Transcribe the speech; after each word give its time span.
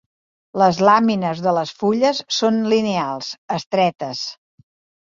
Les 0.61 0.79
làmines 0.87 1.43
de 1.49 1.53
les 1.59 1.75
fulles 1.83 2.23
són 2.39 2.59
lineals; 2.75 3.31
estretes. 3.61 4.27